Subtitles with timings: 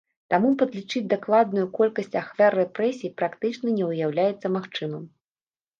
[0.33, 5.03] Таму падлічыць дакладную колькасць ахвяр рэпрэсій практычна не ўяўляецца магчымым.